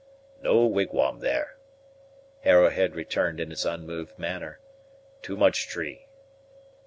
"No 0.41 0.65
wigwam 0.65 1.19
there," 1.19 1.57
Arrowhead 2.43 2.97
answered 2.97 3.39
in 3.39 3.51
his 3.51 3.67
unmoved 3.67 4.17
manner 4.17 4.59
"too 5.21 5.37
much 5.37 5.67
tree." 5.67 6.07